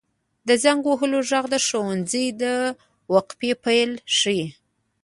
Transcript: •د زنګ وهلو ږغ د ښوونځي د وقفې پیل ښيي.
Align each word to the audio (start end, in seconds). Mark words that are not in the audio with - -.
•د 0.47 0.49
زنګ 0.63 0.81
وهلو 0.87 1.19
ږغ 1.29 1.45
د 1.53 1.55
ښوونځي 1.65 2.25
د 2.41 2.43
وقفې 3.13 3.51
پیل 3.63 3.91
ښيي. 4.17 4.43